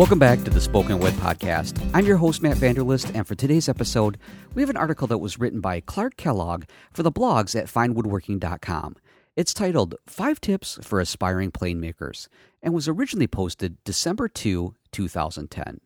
[0.00, 1.78] Welcome back to the Spoken Wood Podcast.
[1.92, 4.16] I'm your host, Matt Vanderlist, and for today's episode,
[4.54, 8.96] we have an article that was written by Clark Kellogg for the blogs at finewoodworking.com.
[9.36, 12.30] It's titled Five Tips for Aspiring Plane Makers
[12.62, 15.82] and was originally posted December 2, 2010.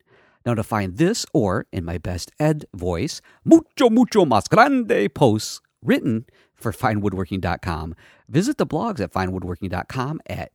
[0.47, 5.61] Now, to find this or, in my best Ed voice, mucho, mucho más grande posts
[5.83, 7.97] written for finewoodworking.com,
[8.29, 10.53] visit the blogs at finewoodworking.com at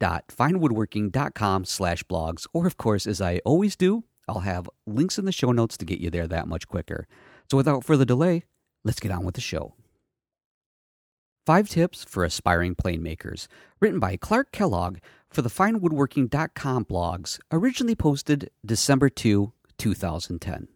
[0.00, 2.46] www.finewoodworking.com slash blogs.
[2.52, 5.84] Or, of course, as I always do, I'll have links in the show notes to
[5.84, 7.06] get you there that much quicker.
[7.50, 8.44] So, without further delay,
[8.84, 9.74] let's get on with the show.
[11.46, 13.48] Five Tips for Aspiring Plane Makers,
[13.80, 14.98] written by Clark Kellogg
[15.30, 20.68] for the finewoodworking.com blogs, originally posted December 2, 2010.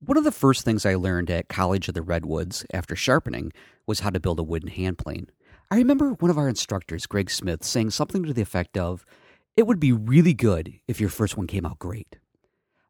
[0.00, 3.52] One of the first things I learned at College of the Redwoods after sharpening
[3.86, 5.30] was how to build a wooden hand plane.
[5.70, 9.04] I remember one of our instructors, Greg Smith, saying something to the effect of,
[9.56, 12.16] It would be really good if your first one came out great.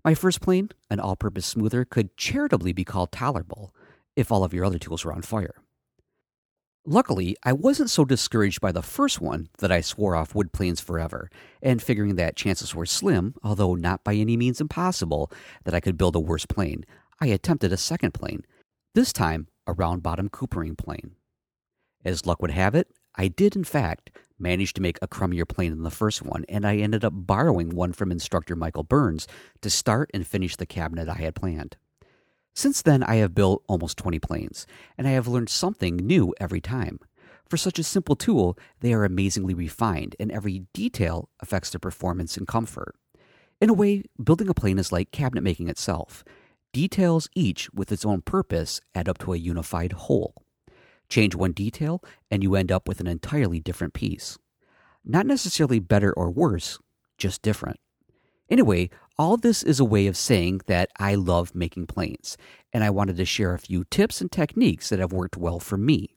[0.04, 3.74] My first plane, an all purpose smoother, could charitably be called tolerable
[4.16, 5.54] if all of your other tools were on fire.
[6.86, 10.80] Luckily, I wasn't so discouraged by the first one that I swore off wood planes
[10.80, 11.30] forever,
[11.62, 15.32] and figuring that chances were slim, although not by any means impossible,
[15.64, 16.84] that I could build a worse plane,
[17.20, 18.44] I attempted a second plane,
[18.94, 21.12] this time a round bottom coopering plane.
[22.04, 25.70] As luck would have it, I did in fact manage to make a crummier plane
[25.70, 29.26] than the first one, and I ended up borrowing one from instructor Michael Burns
[29.62, 31.76] to start and finish the cabinet I had planned.
[32.54, 34.66] Since then, I have built almost 20 planes,
[34.98, 37.00] and I have learned something new every time.
[37.48, 42.36] For such a simple tool, they are amazingly refined, and every detail affects their performance
[42.36, 42.94] and comfort.
[43.60, 46.24] In a way, building a plane is like cabinet making itself.
[46.72, 50.43] Details, each with its own purpose, add up to a unified whole.
[51.14, 54.36] Change one detail, and you end up with an entirely different piece.
[55.04, 56.80] Not necessarily better or worse,
[57.18, 57.78] just different.
[58.50, 62.36] Anyway, all this is a way of saying that I love making planes,
[62.72, 65.76] and I wanted to share a few tips and techniques that have worked well for
[65.76, 66.16] me.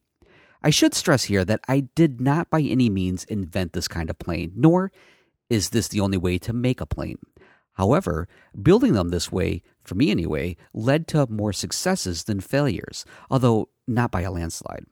[0.64, 4.18] I should stress here that I did not by any means invent this kind of
[4.18, 4.92] plane, nor
[5.48, 7.20] is this the only way to make a plane.
[7.78, 8.28] However,
[8.60, 14.10] building them this way, for me anyway, led to more successes than failures, although not
[14.10, 14.86] by a landslide.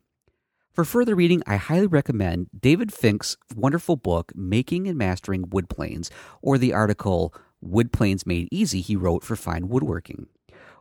[0.71, 6.11] For further reading, I highly recommend David Finck's wonderful book, Making and Mastering Wood Planes,
[6.41, 10.27] or the article Wood Planes Made Easy he wrote for Fine Woodworking.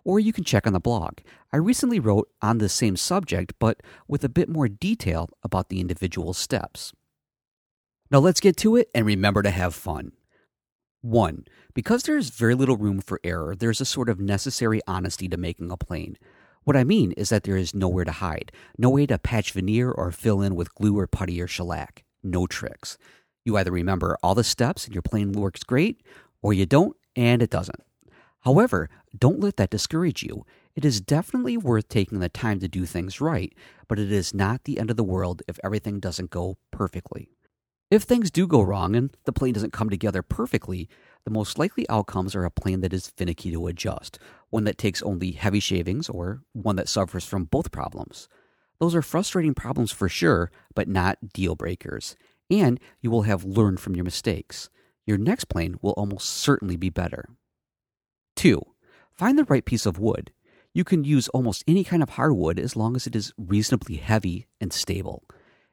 [0.04, 1.20] Or you can check on the blog.
[1.52, 5.80] I recently wrote on the same subject, but with a bit more detail about the
[5.80, 6.92] individual steps.
[8.10, 10.12] Now let's get to it and remember to have fun.
[11.04, 11.44] 1.
[11.74, 15.70] Because there's very little room for error, there's a sort of necessary honesty to making
[15.70, 16.16] a plane.
[16.64, 19.90] What I mean is that there is nowhere to hide, no way to patch veneer
[19.90, 22.04] or fill in with glue or putty or shellac.
[22.22, 22.96] No tricks.
[23.44, 26.02] You either remember all the steps and your plane works great,
[26.40, 27.82] or you don't and it doesn't.
[28.40, 30.46] However, don't let that discourage you.
[30.74, 33.54] It is definitely worth taking the time to do things right,
[33.88, 37.28] but it is not the end of the world if everything doesn't go perfectly.
[37.90, 40.88] If things do go wrong and the plane doesn't come together perfectly,
[41.24, 44.18] the most likely outcomes are a plane that is finicky to adjust,
[44.50, 48.28] one that takes only heavy shavings, or one that suffers from both problems.
[48.80, 52.16] Those are frustrating problems for sure, but not deal breakers.
[52.50, 54.68] And you will have learned from your mistakes.
[55.06, 57.28] Your next plane will almost certainly be better.
[58.36, 58.60] 2.
[59.12, 60.32] Find the right piece of wood.
[60.72, 64.46] You can use almost any kind of hardwood as long as it is reasonably heavy
[64.60, 65.24] and stable.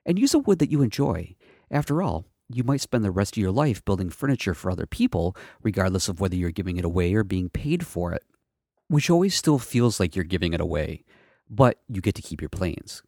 [0.05, 1.35] And use a wood that you enjoy.
[1.71, 5.37] After all, you might spend the rest of your life building furniture for other people,
[5.63, 8.23] regardless of whether you're giving it away or being paid for it,
[8.89, 11.05] which always still feels like you're giving it away,
[11.49, 13.01] but you get to keep your planes.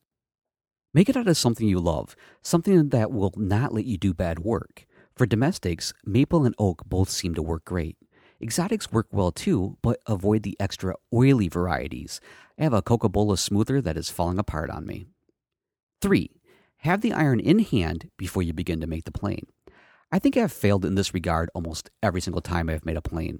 [0.94, 4.40] Make it out of something you love, something that will not let you do bad
[4.40, 4.86] work.
[5.16, 7.98] For domestics, maple and oak both seem to work great.
[8.42, 12.22] Exotics work well too, but avoid the extra oily varieties.
[12.58, 15.08] I have a cocobolo smoother that is falling apart on me.
[16.02, 16.30] 3.
[16.84, 19.48] Have the iron in hand before you begin to make the plane.
[20.12, 23.40] I think I've failed in this regard almost every single time I've made a plane.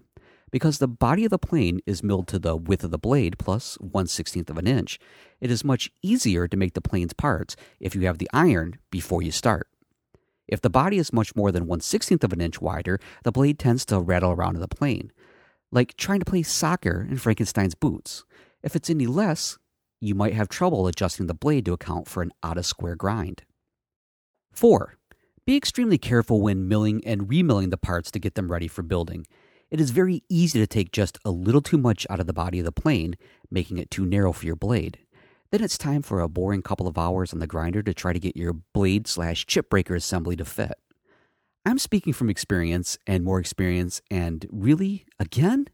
[0.50, 3.76] Because the body of the plane is milled to the width of the blade plus
[3.82, 4.98] 1 16th of an inch,
[5.42, 9.22] it is much easier to make the plane's parts if you have the iron before
[9.22, 9.68] you start.
[10.48, 13.60] If the body is much more than 1 16th of an inch wider, the blade
[13.60, 15.12] tends to rattle around in the plane,
[15.70, 18.24] like trying to play soccer in Frankenstein's boots.
[18.64, 19.58] If it's any less,
[20.04, 23.44] you might have trouble adjusting the blade to account for an out of square grind.
[24.52, 24.98] 4.
[25.46, 29.26] Be extremely careful when milling and remilling the parts to get them ready for building.
[29.72, 32.60] It is very easy to take just a little too much out of the body
[32.60, 33.16] of the plane,
[33.50, 35.00] making it too narrow for your blade.
[35.52, 38.20] Then it's time for a boring couple of hours on the grinder to try to
[38.20, 40.74] get your blade slash chip breaker assembly to fit.
[41.66, 45.68] I'm speaking from experience and more experience, and really, again,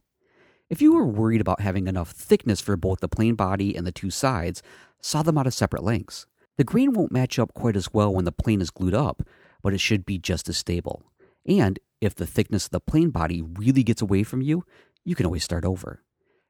[0.70, 3.92] if you were worried about having enough thickness for both the plane body and the
[3.92, 4.62] two sides,
[5.02, 6.26] saw them out of separate lengths.
[6.58, 9.24] The grain won't match up quite as well when the plane is glued up,
[9.64, 11.04] but it should be just as stable.
[11.48, 14.64] And if the thickness of the plane body really gets away from you,
[15.04, 16.04] you can always start over.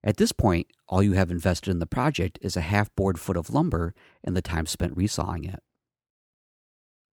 [0.04, 3.38] At this point, all you have invested in the project is a half board foot
[3.38, 3.94] of lumber
[4.24, 5.62] and the time spent resawing it.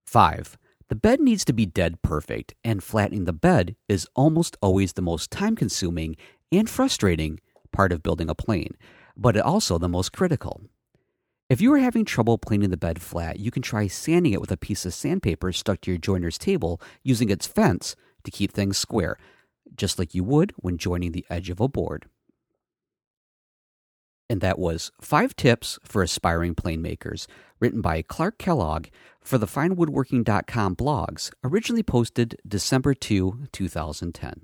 [0.06, 0.58] 5.
[0.88, 5.02] The bed needs to be dead perfect, and flattening the bed is almost always the
[5.02, 6.16] most time consuming
[6.52, 7.40] and frustrating
[7.72, 8.76] part of building a plane,
[9.18, 10.62] but also the most critical.
[11.50, 14.52] If you are having trouble planing the bed flat, you can try sanding it with
[14.52, 18.78] a piece of sandpaper stuck to your joiner's table using its fence to keep things
[18.78, 19.18] square,
[19.76, 22.06] just like you would when joining the edge of a board.
[24.28, 27.28] And that was Five Tips for Aspiring Plane Makers,
[27.60, 28.88] written by Clark Kellogg
[29.22, 34.42] for the FineWoodworking.com blogs, originally posted December 2, 2010.